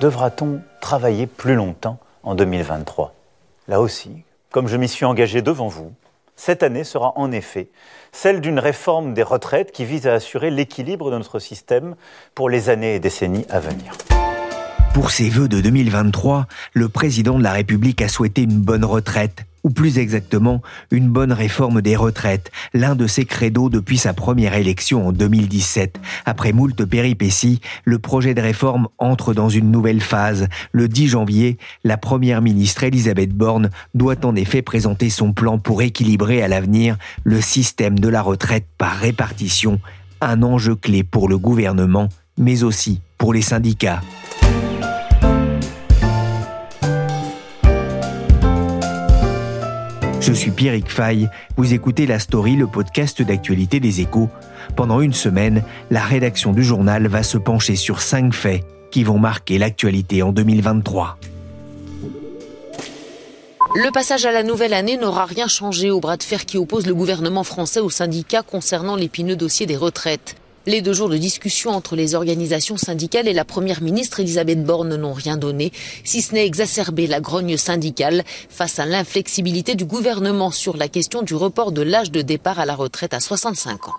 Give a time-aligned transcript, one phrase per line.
[0.00, 3.14] Devra-t-on travailler plus longtemps en 2023
[3.68, 4.10] Là aussi,
[4.50, 5.92] comme je m'y suis engagé devant vous,
[6.36, 7.68] cette année sera en effet
[8.12, 11.94] celle d'une réforme des retraites qui vise à assurer l'équilibre de notre système
[12.34, 13.92] pour les années et décennies à venir.
[14.94, 19.44] Pour ses vœux de 2023, le président de la République a souhaité une bonne retraite,
[19.64, 24.54] ou plus exactement, une bonne réforme des retraites, l'un de ses credos depuis sa première
[24.54, 26.00] élection en 2017.
[26.24, 30.48] Après moult péripéties, le projet de réforme entre dans une nouvelle phase.
[30.72, 35.82] Le 10 janvier, la première ministre Elisabeth Borne doit en effet présenter son plan pour
[35.82, 39.80] équilibrer à l'avenir le système de la retraite par répartition,
[40.20, 44.00] un enjeu clé pour le gouvernement, mais aussi pour les syndicats.
[50.20, 54.28] Je suis Pierrick Fay, vous écoutez La Story, le podcast d'actualité des échos.
[54.76, 59.18] Pendant une semaine, la rédaction du journal va se pencher sur cinq faits qui vont
[59.18, 61.16] marquer l'actualité en 2023.
[63.74, 66.86] Le passage à la nouvelle année n'aura rien changé au bras de fer qui oppose
[66.86, 70.36] le gouvernement français aux syndicats concernant l'épineux dossier des retraites.
[70.66, 74.94] Les deux jours de discussion entre les organisations syndicales et la première ministre Elisabeth Borne
[74.96, 75.72] n'ont rien donné,
[76.04, 81.22] si ce n'est exacerber la grogne syndicale face à l'inflexibilité du gouvernement sur la question
[81.22, 83.94] du report de l'âge de départ à la retraite à 65 ans.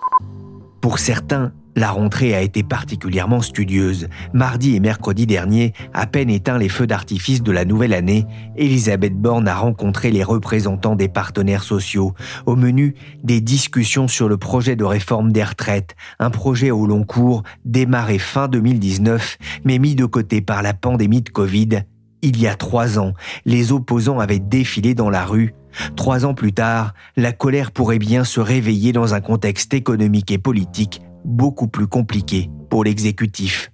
[0.80, 4.08] Pour certains, la rentrée a été particulièrement studieuse.
[4.32, 9.14] Mardi et mercredi dernier, à peine éteint les feux d'artifice de la nouvelle année, Elisabeth
[9.14, 12.14] Borne a rencontré les représentants des partenaires sociaux.
[12.46, 17.04] Au menu, des discussions sur le projet de réforme des retraites, un projet au long
[17.04, 21.84] cours démarré fin 2019, mais mis de côté par la pandémie de Covid.
[22.20, 23.14] Il y a trois ans,
[23.44, 25.54] les opposants avaient défilé dans la rue
[25.96, 30.36] Trois ans plus tard, la colère pourrait bien se réveiller dans un contexte économique et
[30.36, 33.72] politique beaucoup plus compliqué pour l'exécutif.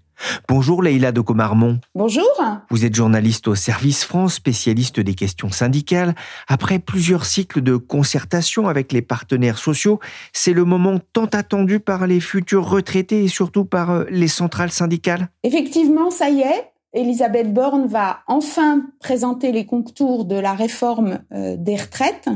[0.49, 1.79] Bonjour Leïla de Comarmont.
[1.95, 2.27] Bonjour.
[2.71, 6.15] Vous êtes journaliste au Service France, spécialiste des questions syndicales.
[6.49, 10.01] Après plusieurs cycles de concertation avec les partenaires sociaux,
[10.33, 14.73] c'est le moment tant attendu par les futurs retraités et surtout par euh, les centrales
[14.73, 16.73] syndicales Effectivement, ça y est.
[16.95, 22.29] Elisabeth Borne va enfin présenter les contours de la réforme euh, des retraites.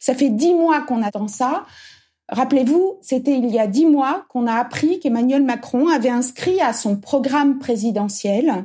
[0.00, 1.64] Ça fait dix mois qu'on attend ça.
[2.30, 6.72] Rappelez-vous, c'était il y a dix mois qu'on a appris qu'Emmanuel Macron avait inscrit à
[6.72, 8.64] son programme présidentiel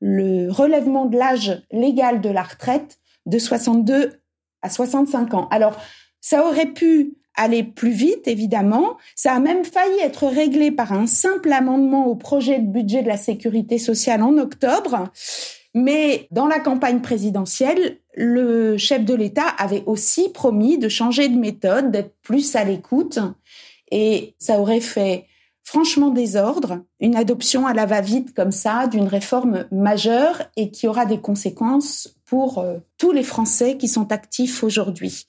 [0.00, 4.20] le relèvement de l'âge légal de la retraite de 62
[4.62, 5.48] à 65 ans.
[5.50, 5.76] Alors,
[6.20, 8.98] ça aurait pu aller plus vite, évidemment.
[9.14, 13.08] Ça a même failli être réglé par un simple amendement au projet de budget de
[13.08, 15.08] la sécurité sociale en octobre.
[15.74, 21.38] Mais dans la campagne présidentielle, le chef de l'État avait aussi promis de changer de
[21.38, 23.18] méthode, d'être plus à l'écoute.
[23.90, 25.26] Et ça aurait fait
[25.70, 31.06] franchement désordre, une adoption à la va-vite comme ça d'une réforme majeure et qui aura
[31.06, 35.26] des conséquences pour euh, tous les Français qui sont actifs aujourd'hui.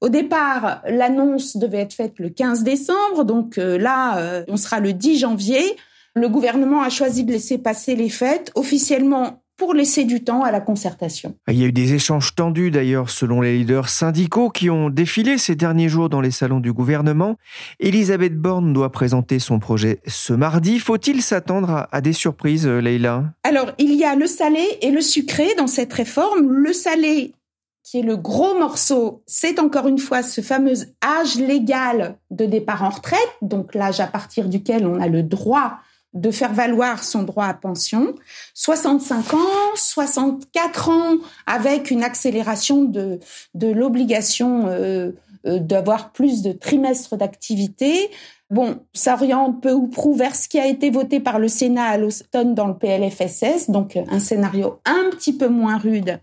[0.00, 4.80] Au départ, l'annonce devait être faite le 15 décembre, donc euh, là, euh, on sera
[4.80, 5.76] le 10 janvier.
[6.14, 8.50] Le gouvernement a choisi de laisser passer les fêtes.
[8.56, 11.34] Officiellement, pour laisser du temps à la concertation.
[11.48, 15.36] Il y a eu des échanges tendus d'ailleurs selon les leaders syndicaux qui ont défilé
[15.36, 17.36] ces derniers jours dans les salons du gouvernement.
[17.80, 20.78] Elisabeth Borne doit présenter son projet ce mardi.
[20.78, 23.24] Faut-il s'attendre à, des surprises, euh, Leïla?
[23.42, 26.52] Alors, il y a le salé et le sucré dans cette réforme.
[26.52, 27.34] Le salé,
[27.82, 32.84] qui est le gros morceau, c'est encore une fois ce fameux âge légal de départ
[32.84, 35.80] en retraite, donc l'âge à partir duquel on a le droit
[36.14, 38.14] de faire valoir son droit à pension,
[38.54, 39.38] 65 ans,
[39.76, 41.16] 64 ans,
[41.46, 43.20] avec une accélération de,
[43.54, 45.12] de l'obligation euh,
[45.46, 48.10] euh, d'avoir plus de trimestres d'activité.
[48.50, 51.84] Bon, ça oriente peu ou prou vers ce qui a été voté par le Sénat
[51.84, 56.20] à l'automne dans le PLFSS, donc un scénario un petit peu moins rude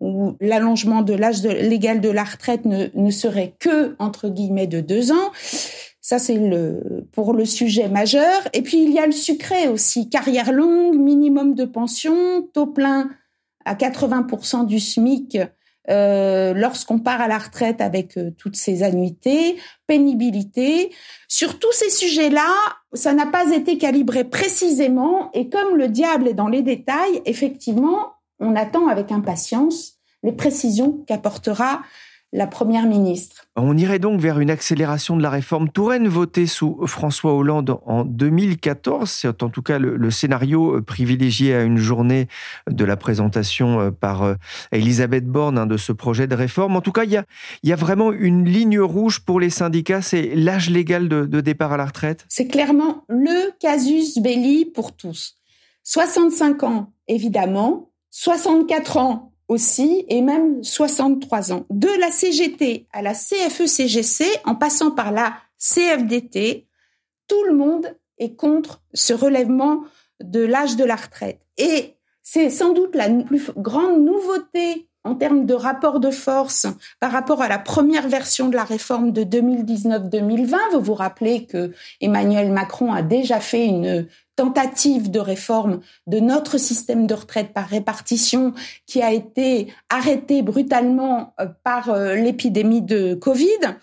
[0.00, 4.80] où l'allongement de l'âge légal de la retraite ne, ne serait que, entre guillemets, de
[4.80, 5.32] deux ans.
[6.08, 8.46] Ça, c'est le, pour le sujet majeur.
[8.52, 10.08] Et puis, il y a le sucré aussi.
[10.08, 13.10] Carrière longue, minimum de pension, taux plein
[13.64, 15.36] à 80% du SMIC
[15.90, 19.56] euh, lorsqu'on part à la retraite avec euh, toutes ces annuités,
[19.88, 20.92] pénibilité.
[21.26, 22.54] Sur tous ces sujets-là,
[22.92, 28.12] ça n'a pas été calibré précisément et comme le diable est dans les détails, effectivement,
[28.38, 31.82] on attend avec impatience les précisions qu'apportera
[32.36, 33.46] la Première ministre.
[33.56, 38.04] On irait donc vers une accélération de la réforme Touraine votée sous François Hollande en
[38.04, 39.10] 2014.
[39.10, 42.28] C'est en tout cas le, scénario privilégié à une journée
[42.70, 44.34] de la présentation euh, par euh,
[44.70, 46.76] Elisabeth Borne hein, de ce projet de réforme.
[46.76, 47.24] En tout cas, il
[47.62, 51.72] y a, vraiment une ligne rouge pour les syndicats, c'est l'âge légal de, de départ
[51.72, 52.26] à la retraite.
[52.28, 55.36] C'est clairement le casus belli pour tous.
[55.84, 61.66] 65 ans, évidemment, 64 ans aussi, et même 63 ans.
[61.70, 66.66] De la CGT à la CFE-CGC, e en passant par la CFDT,
[67.28, 69.82] tout le monde est contre ce relèvement
[70.20, 71.40] de l'âge de la retraite.
[71.58, 76.66] Et c'est sans doute la plus grande nouveauté en termes de rapport de force
[76.98, 80.56] par rapport à la première version de la réforme de 2019-2020.
[80.72, 86.58] Vous vous rappelez que Emmanuel Macron a déjà fait une tentative de réforme de notre
[86.58, 88.52] système de retraite par répartition
[88.86, 93.76] qui a été arrêté brutalement euh, par euh, l'épidémie de Covid,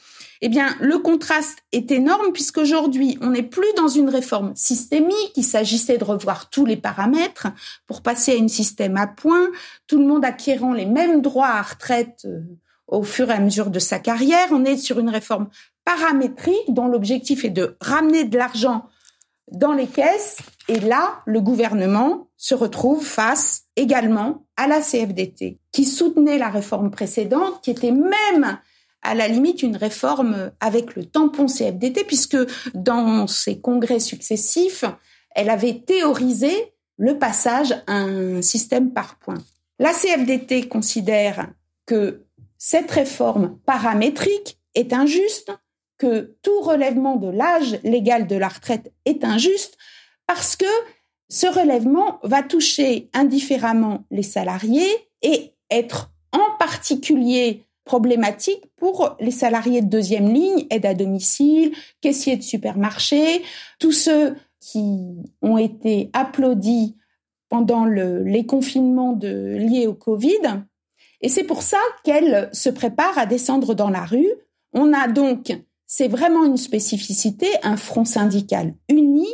[0.45, 5.31] eh bien, le contraste est énorme puisqu'aujourd'hui, on n'est plus dans une réforme systémique.
[5.37, 7.47] Il s'agissait de revoir tous les paramètres
[7.87, 9.49] pour passer à un système à points,
[9.87, 12.41] tout le monde acquérant les mêmes droits à retraite euh,
[12.87, 14.49] au fur et à mesure de sa carrière.
[14.51, 15.47] On est sur une réforme
[15.85, 18.85] paramétrique dont l'objectif est de ramener de l'argent
[19.51, 20.37] dans les caisses.
[20.67, 26.91] Et là, le gouvernement se retrouve face également à la CFDT, qui soutenait la réforme
[26.91, 28.59] précédente, qui était même
[29.01, 32.37] à la limite une réforme avec le tampon CFDT, puisque
[32.73, 34.85] dans ses congrès successifs,
[35.35, 39.43] elle avait théorisé le passage à un système par points.
[39.79, 41.49] La CFDT considère
[41.85, 42.25] que
[42.57, 45.51] cette réforme paramétrique est injuste,
[45.97, 49.77] que tout relèvement de l'âge légal de la retraite est injuste
[50.27, 50.65] parce que
[51.29, 54.91] ce relèvement va toucher indifféremment les salariés
[55.21, 62.37] et être en particulier problématique pour les salariés de deuxième ligne, aide à domicile, caissiers
[62.37, 63.41] de supermarché,
[63.79, 66.95] tous ceux qui ont été applaudis
[67.49, 70.63] pendant les confinements liés au Covid.
[71.21, 74.31] Et c'est pour ça qu'elle se prépare à descendre dans la rue.
[74.73, 75.51] On a donc
[75.95, 79.27] c'est vraiment une spécificité, un front syndical uni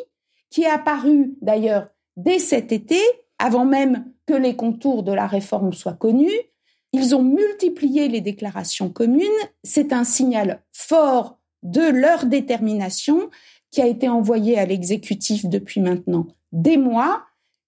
[0.49, 2.99] qui est apparu d'ailleurs dès cet été,
[3.37, 6.37] avant même que les contours de la réforme soient connus.
[6.91, 9.23] Ils ont multiplié les déclarations communes.
[9.63, 13.29] C'est un signal fort de leur détermination
[13.71, 17.23] qui a été envoyé à l'exécutif depuis maintenant des mois.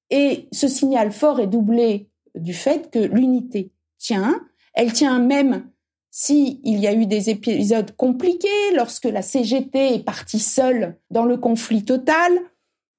[0.10, 4.42] Et ce signal fort est doublé du fait que l'unité tient.
[4.74, 5.72] Elle tient même
[6.12, 11.24] si il y a eu des épisodes compliqués lorsque la CGT est partie seule dans
[11.26, 12.32] le conflit total,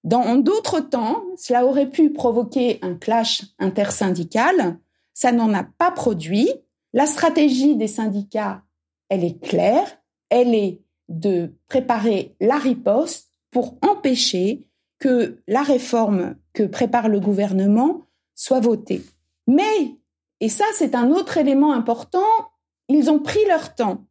[0.03, 4.79] dans d'autres temps, cela aurait pu provoquer un clash intersyndical.
[5.15, 6.49] Ça n'en a pas produit.
[6.93, 8.63] La stratégie des syndicats,
[9.09, 9.87] elle est claire.
[10.31, 14.65] Elle est de préparer la riposte pour empêcher
[14.99, 18.03] que la réforme que prépare le gouvernement
[18.35, 19.03] soit votée.
[19.47, 19.97] Mais,
[20.41, 22.52] et ça c'est un autre élément important,
[22.95, 24.05] ils ont pris leur temps.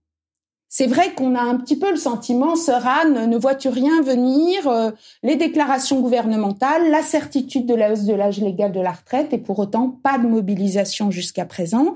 [0.74, 4.92] C'est vrai qu'on a un petit peu le sentiment, Anne, ne vois-tu rien venir euh,
[5.22, 9.38] Les déclarations gouvernementales, la certitude de la hausse de l'âge légal de la retraite et
[9.38, 11.94] pour autant pas de mobilisation jusqu'à présent.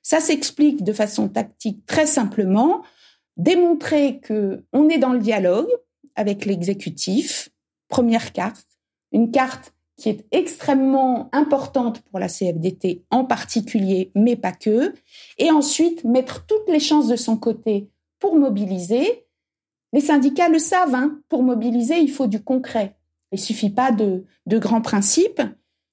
[0.00, 2.80] Ça s'explique de façon tactique très simplement,
[3.36, 5.68] démontrer que on est dans le dialogue
[6.14, 7.50] avec l'exécutif.
[7.88, 8.66] Première carte,
[9.12, 14.92] une carte qui est extrêmement importante pour la CFDT en particulier, mais pas que,
[15.38, 17.88] et ensuite mettre toutes les chances de son côté
[18.18, 19.26] pour mobiliser.
[19.92, 22.96] Les syndicats le savent, hein, pour mobiliser, il faut du concret.
[23.32, 25.42] Il suffit pas de, de grands principes.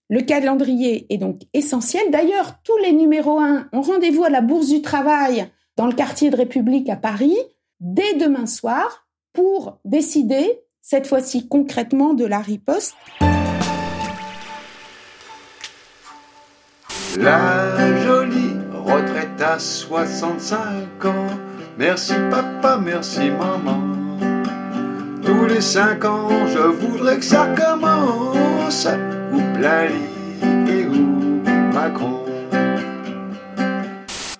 [0.09, 2.03] Le calendrier est donc essentiel.
[2.11, 6.29] D'ailleurs, tous les numéros 1 ont rendez-vous à la Bourse du Travail dans le quartier
[6.29, 7.37] de République à Paris
[7.79, 12.95] dès demain soir pour décider, cette fois-ci concrètement, de la riposte.
[17.19, 21.27] La jolie retraite à 65 ans.
[21.77, 23.81] Merci papa, merci maman.
[25.23, 28.87] Tous les cinq ans, je voudrais que ça commence.
[29.31, 29.39] Ou
[30.69, 31.43] et ou
[31.73, 32.19] Macron.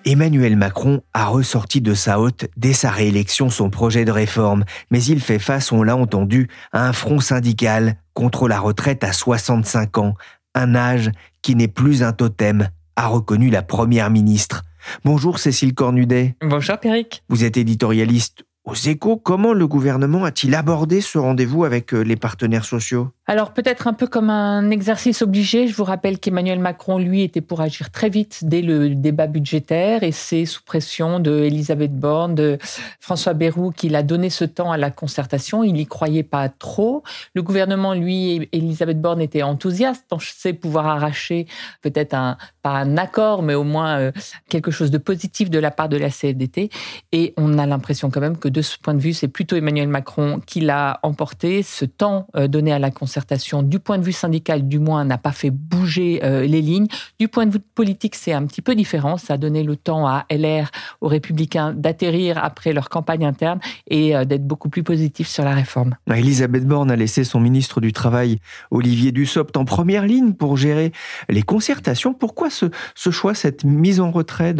[0.05, 5.01] Emmanuel Macron a ressorti de sa haute dès sa réélection son projet de réforme, mais
[5.03, 9.97] il fait face, on l'a entendu, à un front syndical contre la retraite à 65
[9.99, 10.15] ans,
[10.55, 14.63] un âge qui n'est plus un totem, a reconnu la première ministre.
[15.05, 16.35] Bonjour Cécile Cornudet.
[16.41, 17.23] Bonjour Péric.
[17.29, 19.17] Vous êtes éditorialiste aux échos.
[19.17, 23.09] Comment le gouvernement a-t-il abordé ce rendez-vous avec euh, les partenaires sociaux?
[23.25, 27.41] Alors peut-être un peu comme un exercice obligé, je vous rappelle qu'Emmanuel Macron, lui, était
[27.41, 32.35] pour agir très vite dès le débat budgétaire et c'est sous pression de Elisabeth Borne,
[32.35, 32.57] de
[32.99, 35.63] François Bayrou qu'il a donné ce temps à la concertation.
[35.63, 37.03] Il n'y croyait pas trop.
[37.33, 41.47] Le gouvernement, lui, Elisabeth Borne était enthousiaste, pensait pouvoir arracher
[41.81, 42.15] peut-être
[42.61, 44.11] pas un accord, mais au moins euh,
[44.49, 46.69] quelque chose de positif de la part de la CFDT.
[47.11, 49.89] Et on a l'impression quand même que de ce point de vue, c'est plutôt Emmanuel
[49.89, 51.63] Macron qui l'a emporté.
[51.63, 55.17] Ce temps euh, donné à la concertation du point de vue syndical, du moins, n'a
[55.17, 56.87] pas fait bouger euh, les lignes.
[57.19, 59.17] Du point de vue politique, c'est un petit peu différent.
[59.17, 60.69] Ça a donné le temps à LR,
[61.01, 65.53] aux Républicains, d'atterrir après leur campagne interne et euh, d'être beaucoup plus positif sur la
[65.55, 65.95] réforme.
[66.07, 68.37] Elisabeth Borne a laissé son ministre du Travail,
[68.69, 70.91] Olivier Dussopt, en première ligne pour gérer
[71.27, 72.13] les concertations.
[72.13, 72.69] Pourquoi ce,
[73.09, 74.53] choix, cette mise en retrait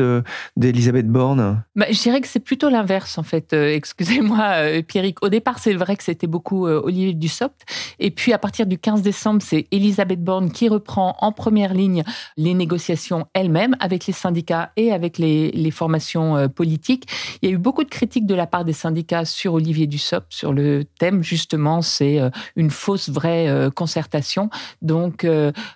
[0.57, 1.63] d'Elisabeth Borne?
[1.75, 3.53] Bah, Je dirais que c'est plutôt l'inverse, en fait.
[3.83, 5.23] Excusez-moi, Pierrick.
[5.23, 7.61] Au départ, c'est vrai que c'était beaucoup Olivier Dussopt.
[7.99, 12.03] Et puis, à partir du 15 décembre, c'est Elisabeth Borne qui reprend en première ligne
[12.37, 17.07] les négociations elle-même avec les syndicats et avec les, formations euh, politiques.
[17.41, 20.27] Il y a eu beaucoup de critiques de la part des syndicats sur Olivier Dussopt,
[20.29, 24.49] sur le thème justement, c'est euh, une fausse vraie euh, concertation.
[24.81, 25.25] Donc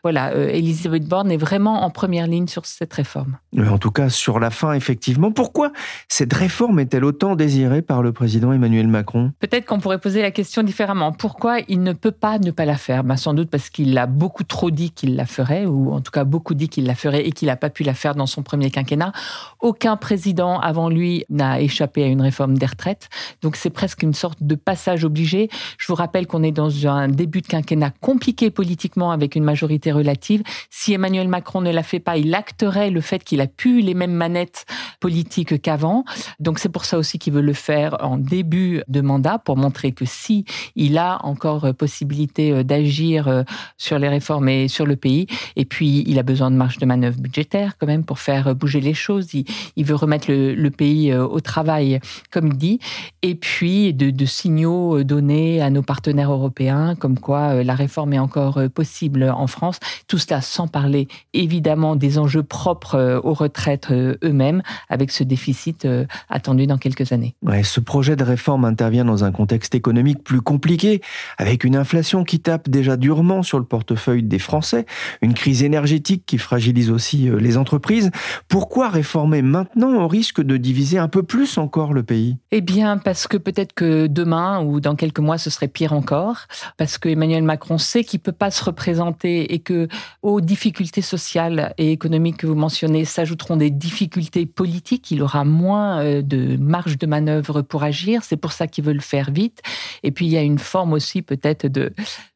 [0.04, 3.38] voilà, Elisabeth Borne est vraiment en première ligne sur cette réforme.
[3.58, 5.32] En tout cas, sur la fin, effectivement.
[5.32, 5.72] Pourquoi
[6.10, 10.32] cette réforme est-elle autant désirée par le président Emmanuel Macron Peut-être qu'on pourrait poser la
[10.32, 11.12] question différemment.
[11.12, 13.04] Pourquoi il ne peut pas ne pas la faire?
[13.04, 16.12] Bah, Sans doute parce qu'il a beaucoup trop dit qu'il la ferait, ou en tout
[16.12, 18.44] cas beaucoup dit qu'il la ferait et qu'il n'a pas pu la faire dans son
[18.44, 19.12] premier quinquennat.
[19.60, 23.10] Aucun président avant lui n'a échappé à une réforme des retraites.
[23.42, 25.50] Donc c'est presque une sorte de passage obligé.
[25.78, 29.92] Je vous rappelle qu'on est dans un début de quinquennat compliqué politiquement avec une majorité
[29.92, 30.44] relative.
[30.70, 33.94] Si Emmanuel Macron ne la fait pas, il acterait le fait qu'il a pu les
[33.94, 34.66] mêmes manettes
[35.00, 36.04] politiques qu'avant.
[36.40, 39.92] Donc c'est pour ça aussi qu'il veut le faire en début de mandat pour montrer
[39.92, 43.44] que si il a encore possibilité euh, d'agir euh,
[43.78, 45.28] sur les réformes et sur le pays.
[45.56, 48.82] Et puis, il a besoin de marge de manœuvre budgétaire quand même pour faire bouger
[48.82, 49.28] les choses.
[49.34, 52.00] Il, veut remettre le, pays euh, au travail,
[52.32, 52.80] comme il dit.
[53.22, 58.60] Et puis, de, signaux donnés à nos partenaires européens, comme quoi la réforme est encore
[58.74, 59.80] possible en France.
[60.08, 65.88] Tout cela sans parler évidemment des enjeux propres aux retraites eux-mêmes, avec ce déficit
[66.30, 67.36] attendu dans quelques années.
[67.78, 71.00] Ce projet de réforme intervient dans un contexte économique plus compliqué,
[71.38, 74.88] avec une inflation qui tape déjà durement sur le portefeuille des Français,
[75.22, 78.10] une crise énergétique qui fragilise aussi euh, les entreprises.
[78.48, 82.38] Pourquoi réformer maintenant au risque de diviser un peu plus encore le pays?
[82.50, 86.48] Eh bien, parce que peut-être que demain ou dans quelques mois, ce serait pire encore,
[86.78, 89.88] parce que Emmanuel Macron sait qu'il peut pas se représenter et que
[90.24, 95.12] aux difficultés sociales et économiques que vous mentionnez s'ajouteront des difficultés politiques.
[95.12, 98.24] Il aura moins euh, de marge de manœuvre pour agir.
[98.24, 99.62] C'est pour ça qu'il veut le faire vite.
[100.04, 101.94] Et puis, il y a une forme aussi peut-être de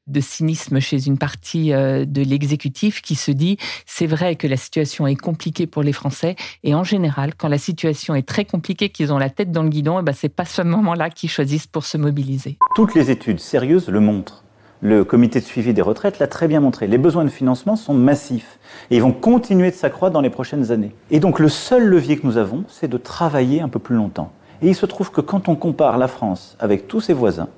[0.07, 4.57] de cynisme chez une partie euh, de l'exécutif qui se dit c'est vrai que la
[4.57, 8.89] situation est compliquée pour les Français et en général quand la situation est très compliquée
[8.89, 11.29] qu'ils ont la tête dans le guidon et eh ben c'est pas ce moment-là qu'ils
[11.29, 12.57] choisissent pour se mobiliser.
[12.75, 14.43] Toutes les études sérieuses le montrent.
[14.83, 16.87] Le comité de suivi des retraites l'a très bien montré.
[16.87, 18.57] Les besoins de financement sont massifs
[18.89, 20.95] et ils vont continuer de s'accroître dans les prochaines années.
[21.11, 24.31] Et donc le seul levier que nous avons, c'est de travailler un peu plus longtemps.
[24.61, 27.49] Et il se trouve que quand on compare la France avec tous ses voisins,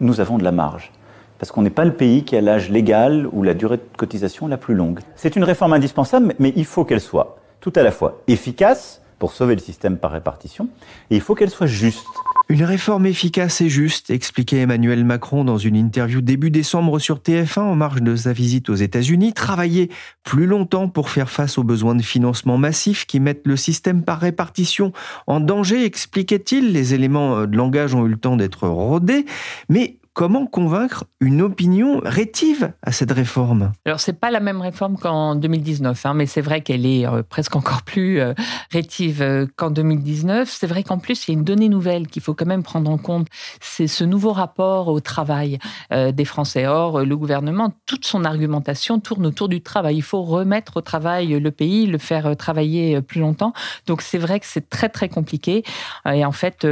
[0.00, 0.92] nous avons de la marge
[1.38, 4.46] parce qu'on n'est pas le pays qui a l'âge légal ou la durée de cotisation
[4.46, 5.00] la plus longue.
[5.16, 9.32] C'est une réforme indispensable, mais il faut qu'elle soit tout à la fois efficace pour
[9.32, 10.68] sauver le système par répartition,
[11.10, 12.06] et il faut qu'elle soit juste.
[12.50, 17.60] Une réforme efficace et juste, expliquait Emmanuel Macron dans une interview début décembre sur TF1
[17.60, 19.34] en marge de sa visite aux États-Unis.
[19.34, 19.88] Travailler
[20.24, 24.18] plus longtemps pour faire face aux besoins de financement massifs qui mettent le système par
[24.18, 24.92] répartition
[25.28, 26.72] en danger, expliquait-il.
[26.72, 29.26] Les éléments de langage ont eu le temps d'être rodés,
[29.68, 33.72] mais Comment convaincre une opinion rétive à cette réforme?
[33.86, 37.22] Alors c'est pas la même réforme qu'en 2019, hein, mais c'est vrai qu'elle est euh,
[37.22, 38.34] presque encore plus euh,
[38.70, 40.46] rétive euh, qu'en 2019.
[40.46, 42.90] C'est vrai qu'en plus il y a une donnée nouvelle qu'il faut quand même prendre
[42.90, 43.28] en compte,
[43.62, 45.58] c'est ce nouveau rapport au travail
[45.90, 46.66] des Français.
[46.66, 49.96] Or le gouvernement, toute son argumentation tourne autour du travail.
[49.96, 53.54] Il faut remettre au travail le pays, le faire travailler plus longtemps.
[53.86, 55.64] Donc c'est vrai que c'est très très compliqué.
[56.04, 56.66] Et en fait,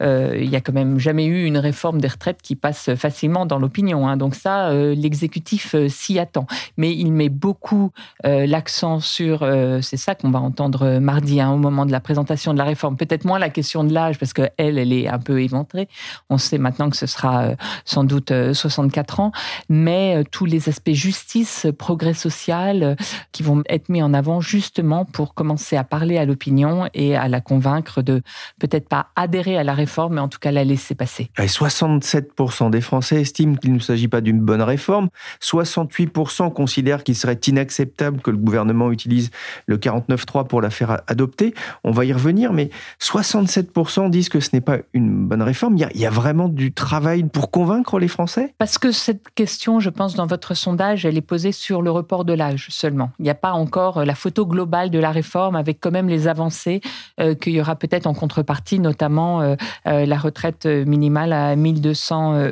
[0.00, 3.58] il y a quand même jamais eu une réforme des retraites qui passe facilement dans
[3.58, 4.08] l'opinion.
[4.08, 4.16] Hein.
[4.16, 6.46] Donc ça, euh, l'exécutif euh, s'y attend.
[6.76, 7.90] Mais il met beaucoup
[8.24, 9.40] l'accent sur,
[9.82, 12.96] c'est ça qu'on va entendre mardi hein, au moment de la présentation de la réforme.
[12.96, 15.88] Peut-être moins la question de l'âge parce qu'elle, elle est un peu éventrée.
[16.30, 17.50] On sait maintenant que ce sera
[17.84, 19.32] sans doute 64 ans,
[19.68, 22.96] mais tous les aspects justice, progrès social
[23.32, 27.28] qui vont être mis en avant justement pour commencer à parler à l'opinion et à
[27.28, 28.22] la convaincre de
[28.58, 31.30] peut-être pas adhérer à la réforme, mais en tout cas la laisser passer.
[31.38, 35.08] 67% des Français estiment qu'il ne s'agit pas d'une bonne réforme.
[35.40, 39.30] 68% considèrent qu'il serait inacceptable que le gouvernement utilise
[39.66, 41.54] le 49.3 pour la faire adopter.
[41.84, 45.76] On va y revenir, mais 67% disent que ce n'est pas une bonne réforme.
[45.76, 48.54] Il y, a, vraiment du travail pour convaincre les Français?
[48.58, 52.24] Parce que cette question, je pense, dans votre sondage, elle est posée sur le report
[52.24, 53.10] de l'âge seulement.
[53.18, 56.28] Il n'y a pas encore la photo globale de la réforme avec quand même les
[56.28, 56.80] avancées
[57.20, 59.54] euh, qu'il y aura peut-être en contrepartie, notamment euh,
[59.86, 62.51] euh, la retraite minimale à 1200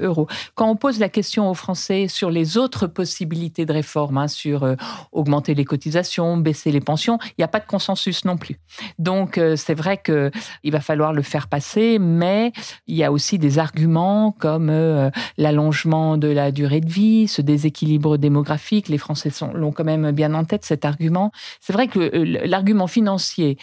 [0.54, 4.76] Quand on pose la question aux Français sur les autres possibilités de réforme, hein, sur
[5.12, 8.59] augmenter les cotisations, baisser les pensions, il n'y a pas de consensus non plus.
[8.99, 10.30] Donc c'est vrai que
[10.62, 12.52] il va falloir le faire passer, mais
[12.87, 14.71] il y a aussi des arguments comme
[15.37, 18.88] l'allongement de la durée de vie, ce déséquilibre démographique.
[18.88, 21.33] Les Français l'ont quand même bien en tête cet argument.
[21.61, 21.99] C'est vrai que
[22.47, 23.59] l'argument financier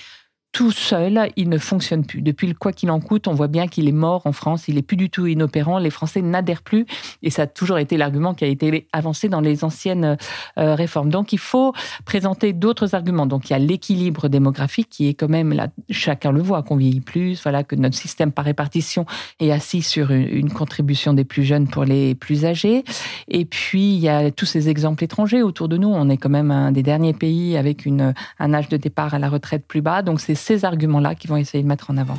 [0.58, 2.24] tout seul, il ne fonctionne plus.
[2.24, 4.80] Depuis le quoi qu'il en coûte, on voit bien qu'il est mort en France, il
[4.80, 6.88] est plus du tout inopérant, les Français n'adhèrent plus,
[7.22, 10.18] et ça a toujours été l'argument qui a été avancé dans les anciennes
[10.58, 11.12] euh, réformes.
[11.12, 11.74] Donc il faut
[12.06, 13.28] présenter d'autres arguments.
[13.28, 16.76] Donc il y a l'équilibre démographique qui est quand même là, chacun le voit, qu'on
[16.76, 19.06] vieillit plus, voilà, que notre système par répartition
[19.40, 22.84] est assis sur une, contribution des plus jeunes pour les plus âgés.
[23.28, 25.90] Et puis il y a tous ces exemples étrangers autour de nous.
[25.90, 29.20] On est quand même un des derniers pays avec une, un âge de départ à
[29.20, 30.02] la retraite plus bas.
[30.02, 32.18] Donc c'est ces arguments-là qu'ils vont essayer de mettre en avant.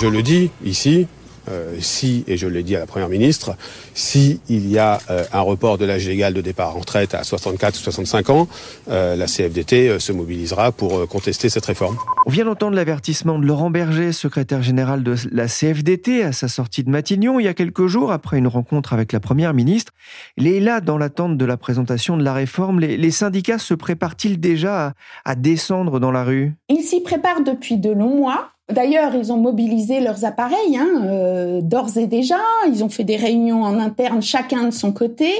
[0.00, 1.08] Je le dis ici,
[1.48, 3.56] euh, si, et je l'ai dit à la Première ministre,
[3.94, 7.24] si il y a euh, un report de l'âge légal de départ en retraite à
[7.24, 8.48] 64 ou 65 ans,
[8.90, 11.96] euh, la CFDT se mobilisera pour contester cette réforme.
[12.26, 16.84] On vient d'entendre l'avertissement de Laurent Berger, secrétaire général de la CFDT, à sa sortie
[16.84, 19.92] de Matignon il y a quelques jours, après une rencontre avec la Première ministre.
[20.36, 22.80] Il est là dans l'attente de la présentation de la réforme.
[22.80, 24.92] Les, syndicats se préparent-ils déjà à,
[25.24, 26.54] à descendre dans la rue?
[26.68, 28.53] Ils s'y préparent depuis de longs mois.
[28.72, 32.40] D'ailleurs, ils ont mobilisé leurs appareils hein, euh, d'ores et déjà.
[32.66, 35.30] Ils ont fait des réunions en interne, chacun de son côté.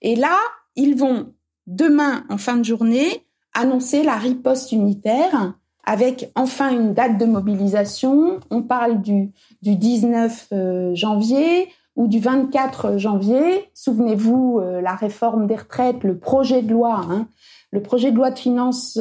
[0.00, 0.36] Et là,
[0.76, 1.32] ils vont
[1.66, 8.38] demain, en fin de journée, annoncer la riposte unitaire avec enfin une date de mobilisation.
[8.50, 13.70] On parle du, du 19 euh, janvier ou du 24 janvier.
[13.74, 17.26] Souvenez-vous, euh, la réforme des retraites, le projet de loi, hein,
[17.70, 18.98] le projet de loi de finances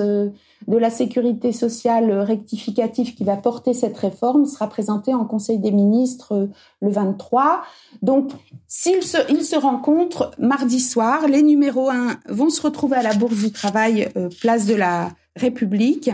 [0.67, 5.71] de la sécurité sociale rectificatif qui va porter cette réforme sera présenté en Conseil des
[5.71, 6.47] ministres euh,
[6.81, 7.63] le 23.
[8.01, 8.31] Donc,
[8.67, 13.37] s'ils se, se rencontrent mardi soir, les numéros 1 vont se retrouver à la Bourse
[13.37, 16.11] du Travail, euh, place de la République,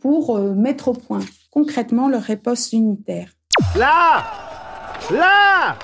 [0.00, 3.30] pour euh, mettre au point concrètement leur réponse unitaire.
[3.76, 4.24] Là
[5.10, 5.76] Là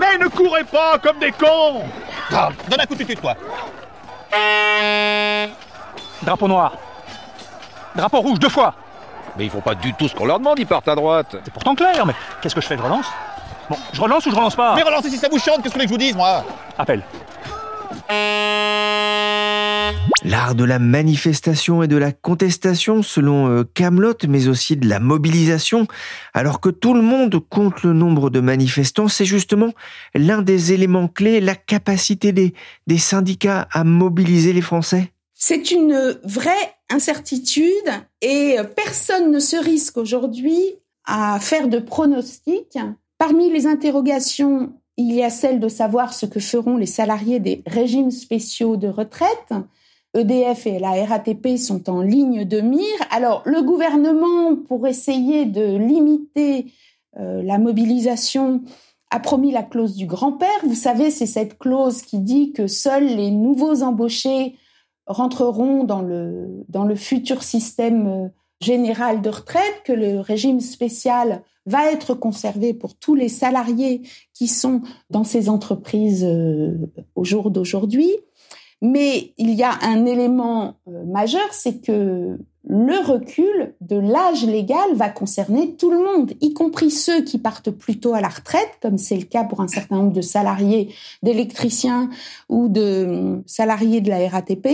[0.00, 1.82] Mais ne courez pas comme des cons
[2.30, 3.34] Donne un coup de tête, toi
[6.22, 6.72] Drapeau noir
[7.94, 8.74] Drapeau rouge deux fois.
[9.36, 11.36] Mais ils font pas du tout ce qu'on leur demande, ils partent à droite.
[11.44, 13.06] C'est pourtant clair, mais qu'est-ce que je fais Je relance?
[13.68, 14.74] Bon, je relance ou je relance pas?
[14.74, 16.44] Mais relancez si ça vous chante, qu'est-ce que je vous dise, moi?
[16.78, 17.02] Appel.
[20.24, 25.00] L'art de la manifestation et de la contestation selon euh, Camelot, mais aussi de la
[25.00, 25.86] mobilisation.
[26.34, 29.72] Alors que tout le monde compte le nombre de manifestants, c'est justement
[30.14, 32.54] l'un des éléments clés, la capacité des,
[32.86, 35.12] des syndicats à mobiliser les Français.
[35.34, 40.60] C'est une vraie incertitude et personne ne se risque aujourd'hui
[41.06, 42.78] à faire de pronostics.
[43.16, 47.62] Parmi les interrogations, il y a celle de savoir ce que feront les salariés des
[47.66, 49.54] régimes spéciaux de retraite.
[50.14, 52.98] EDF et la RATP sont en ligne de mire.
[53.10, 56.66] Alors le gouvernement, pour essayer de limiter
[57.18, 58.62] euh, la mobilisation,
[59.10, 60.48] a promis la clause du grand-père.
[60.62, 64.56] Vous savez, c'est cette clause qui dit que seuls les nouveaux embauchés
[65.06, 68.28] rentreront dans le, dans le futur système euh,
[68.60, 74.02] général de retraite, que le régime spécial va être conservé pour tous les salariés
[74.34, 76.76] qui sont dans ces entreprises euh,
[77.14, 78.12] au jour d'aujourd'hui.
[78.82, 84.94] Mais il y a un élément euh, majeur, c'est que le recul de l'âge légal
[84.94, 88.70] va concerner tout le monde, y compris ceux qui partent plus tôt à la retraite,
[88.82, 92.10] comme c'est le cas pour un certain nombre de salariés d'électriciens
[92.48, 94.68] ou de euh, salariés de la RATP.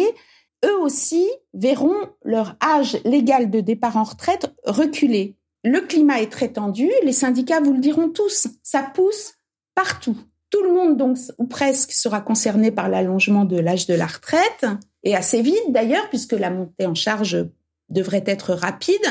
[0.65, 5.37] Eux aussi verront leur âge légal de départ en retraite reculer.
[5.63, 6.91] le climat est très tendu.
[7.03, 8.49] Les syndicats vous le diront tous.
[8.63, 9.35] Ça pousse
[9.75, 10.17] partout.
[10.51, 14.67] Tout le monde, donc, ou presque, sera concerné par l'allongement de l'âge de la retraite,
[15.03, 17.47] et assez vite d'ailleurs, puisque la montée en charge
[17.89, 19.05] devrait être rapide.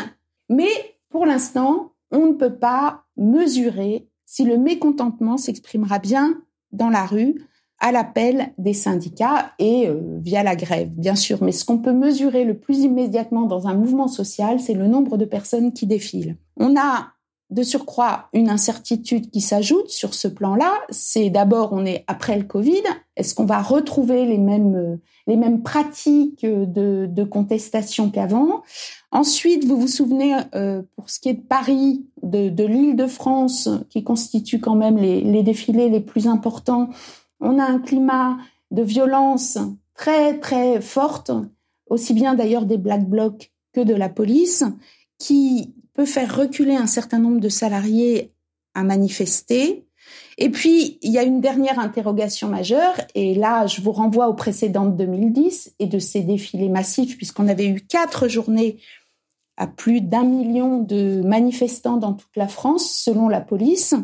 [0.50, 0.70] Mais
[1.10, 7.36] pour l'instant, on ne peut pas mesurer si le mécontentement s'exprimera bien dans la rue
[7.80, 11.44] à l'appel des syndicats et euh, via la grève, bien sûr.
[11.44, 15.18] Mais ce qu'on peut mesurer le plus immédiatement dans un mouvement social, c'est le nombre
[15.18, 16.38] de personnes qui défilent.
[16.58, 17.12] On a
[17.52, 20.74] de surcroît une incertitude qui s'ajoute sur ce plan-là.
[20.90, 22.84] C'est d'abord, on est après le Covid.
[23.16, 24.96] Est-ce qu'on va retrouver les mêmes, euh,
[25.28, 28.64] les mêmes pratiques de, de contestation qu'avant?
[29.12, 33.08] Ensuite, vous vous souvenez, euh, pour ce qui est de Paris, de, de l'île de
[33.08, 36.90] France, qui constitue quand même les, les défilés les plus importants,
[37.40, 38.38] on a un climat
[38.72, 39.60] de violence
[39.94, 41.32] très très forte,
[41.88, 44.64] aussi bien d'ailleurs des black blocs que de la police,
[45.18, 48.32] qui peut faire reculer un certain nombre de salariés
[48.76, 49.88] à manifester.
[50.38, 54.34] Et puis, il y a une dernière interrogation majeure, et là, je vous renvoie au
[54.34, 58.78] précédent de 2010 et de ces défilés massifs, puisqu'on avait eu quatre journées
[59.58, 63.96] à plus d'un million de manifestants dans toute la France, selon la police.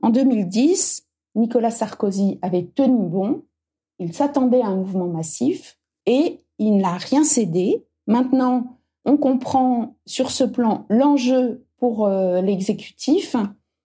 [0.00, 1.04] En 2010,
[1.34, 3.42] Nicolas Sarkozy avait tenu bon,
[3.98, 7.84] il s'attendait à un mouvement massif et il n'a rien cédé.
[8.06, 8.77] Maintenant,
[9.08, 13.34] on comprend sur ce plan l'enjeu pour euh, l'exécutif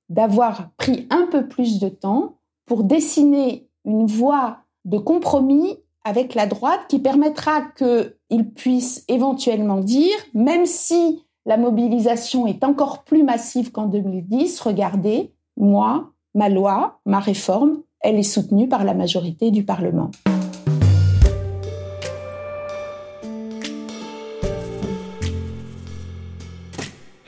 [0.10, 6.46] d'avoir pris un peu plus de temps pour dessiner une voie de compromis avec la
[6.46, 13.72] droite qui permettra qu'il puisse éventuellement dire, même si la mobilisation est encore plus massive
[13.72, 19.64] qu'en 2010, regardez, moi, ma loi, ma réforme, elle est soutenue par la majorité du
[19.64, 20.12] Parlement.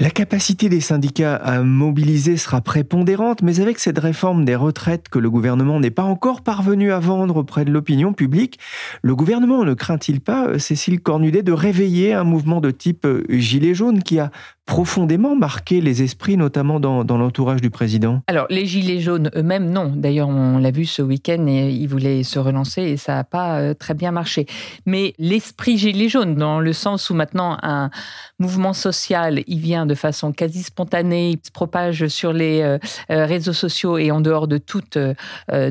[0.06, 5.18] La capacité des syndicats à mobiliser sera prépondérante, mais avec cette réforme des retraites que
[5.18, 8.60] le gouvernement n'est pas encore parvenu à vendre auprès de l'opinion publique,
[9.02, 13.26] le gouvernement ne craint-il pas, euh, Cécile Cornudet, de réveiller un mouvement de type euh,
[13.30, 14.30] gilet jaune qui a
[14.66, 18.22] profondément marqué les esprits, notamment dans, l'entourage du président?
[18.28, 19.94] Alors, les Gilets jaunes eux-mêmes, non.
[19.96, 23.74] D'ailleurs, on l'a vu ce week-end ils voulaient se relancer et ça n'a pas euh,
[23.74, 24.48] très bien marché.
[24.86, 27.90] Mais l'esprit Gilets jaunes, dans le sens où maintenant un
[28.40, 32.78] mouvement social, il vient de façon quasi spontanée, il se propage sur les euh,
[33.12, 34.98] euh, réseaux sociaux et en dehors de toute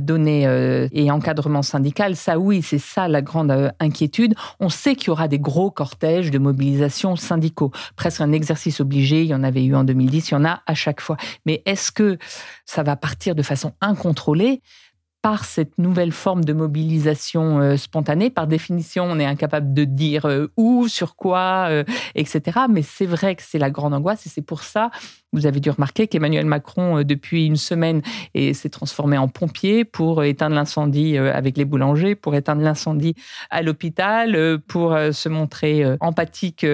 [0.01, 4.35] donnée et encadrement syndical, ça oui, c'est ça la grande inquiétude.
[4.61, 9.23] On sait qu'il y aura des gros cortèges de mobilisation syndicaux, presque un exercice obligé,
[9.23, 11.17] il y en avait eu en 2010, il y en a à chaque fois.
[11.47, 12.19] Mais est-ce que
[12.65, 14.61] ça va partir de façon incontrôlée?
[15.25, 18.29] Par cette nouvelle forme de mobilisation euh, spontanée.
[18.29, 21.83] Par définition, on est incapable de dire euh, où, sur quoi, euh,
[22.15, 22.61] etc.
[22.69, 24.91] Mais c'est vrai que c'est la grande angoisse et c'est pour ça
[25.33, 28.03] vous avez dû remarquer qu'Emmanuel Macron, depuis une semaine,
[28.37, 33.17] s'est transformé en pompier pour éteindre l'incendie avec les boulangers, pour éteindre l'incendie
[33.51, 36.65] à l'hôpital, pour se montrer empathique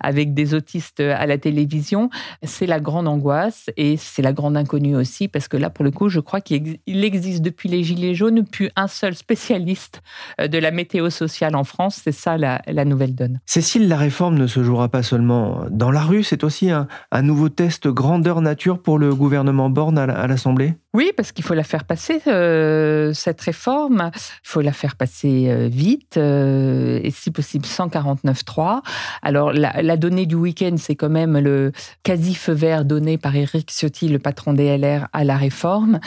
[0.00, 2.08] avec des autistes à la télévision.
[2.42, 5.90] C'est la grande angoisse et c'est la grande inconnue aussi, parce que là, pour le
[5.90, 10.02] coup, je crois qu'il existe depuis les Gilets jaunes plus un seul spécialiste
[10.38, 12.00] de la météo sociale en France.
[12.04, 13.40] C'est ça la, nouvelle donne.
[13.46, 17.22] Cécile, la réforme ne se jouera pas seulement dans la rue, c'est aussi un, un
[17.22, 20.74] nouveau test grandeur nature pour le gouvernement Borne à l'Assemblée?
[20.98, 24.10] Oui, parce qu'il faut la faire passer, euh, cette réforme.
[24.16, 28.80] Il faut la faire passer euh, vite, euh, et si possible 149.3.
[29.22, 31.70] Alors, la, donnée du week-end, c'est quand même le
[32.02, 36.00] quasi-feu vert donné par Éric Ciotti, le patron des LR, à la réforme.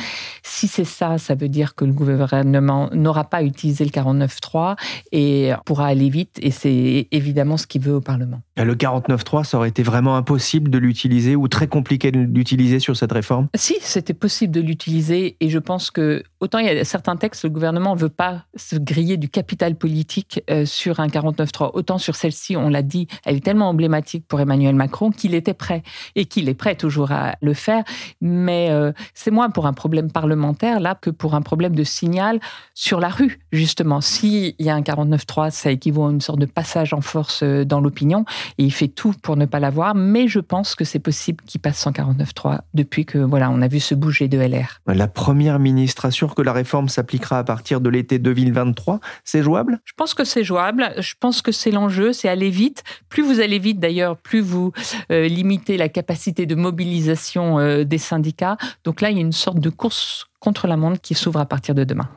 [0.43, 4.75] Si c'est ça, ça veut dire que le gouvernement n'aura pas utilisé le 49.3
[5.13, 8.41] et pourra aller vite, et c'est évidemment ce qu'il veut au Parlement.
[8.57, 13.13] Le 49.3, ça aurait été vraiment impossible de l'utiliser ou très compliqué d'utiliser sur cette
[13.13, 13.47] réforme?
[13.55, 17.43] Si, c'était possible de l'utiliser Et je pense que autant il y a certains textes,
[17.43, 21.71] le gouvernement ne veut pas se griller du capital politique euh, sur un 49.3.
[21.73, 25.53] Autant sur celle-ci, on l'a dit, elle est tellement emblématique pour Emmanuel Macron qu'il était
[25.53, 25.83] prêt
[26.15, 27.83] et qu'il est prêt toujours à le faire.
[28.21, 32.39] Mais euh, c'est moins pour un problème parlementaire là que pour un problème de signal
[32.73, 34.01] sur la rue, justement.
[34.01, 37.65] S'il y a un 49.3, ça équivaut à une sorte de passage en force euh,
[37.65, 38.25] dans l'opinion
[38.57, 39.93] et il fait tout pour ne pas l'avoir.
[39.95, 43.79] Mais je pense que c'est possible qu'il passe 149.3 depuis que voilà, on a vu
[43.79, 44.60] se bouger de LR.
[44.87, 48.99] La première ministre assure que la réforme s'appliquera à partir de l'été 2023.
[49.23, 49.79] C'est jouable?
[49.85, 50.93] Je pense que c'est jouable.
[50.97, 52.83] Je pense que c'est l'enjeu, c'est aller vite.
[53.09, 54.71] Plus vous allez vite d'ailleurs, plus vous
[55.11, 58.57] euh, limitez la capacité de mobilisation euh, des syndicats.
[58.83, 61.45] Donc là, il y a une sorte de course contre la montre qui s'ouvre à
[61.45, 62.09] partir de demain.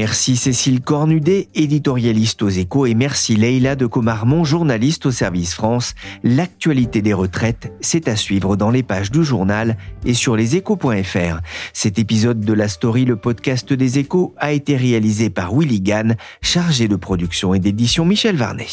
[0.00, 5.96] Merci Cécile Cornudet, éditorialiste aux échos, et merci Leïla de Comarmont, journaliste au service France.
[6.22, 11.40] L'actualité des retraites, c'est à suivre dans les pages du journal et sur leséchos.fr.
[11.72, 16.14] Cet épisode de la story, le podcast des échos, a été réalisé par Willy Gann,
[16.42, 18.68] chargé de production et d'édition Michel Varnet.